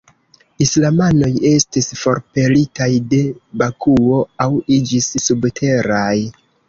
Islamanoj 0.65 1.29
estis 1.49 1.89
forpelitaj 2.03 2.87
de 3.11 3.21
Bakuo, 3.63 4.23
aŭ 4.47 4.51
iĝis 4.79 5.11
subteraj. 5.27 6.15